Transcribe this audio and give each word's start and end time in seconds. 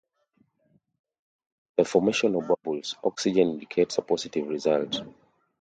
The 1.77 1.85
formation 1.85 2.33
of 2.33 2.47
bubbles, 2.47 2.95
oxygen, 3.03 3.49
indicates 3.49 3.99
a 3.99 4.01
positive 4.01 4.47
result. 4.47 5.03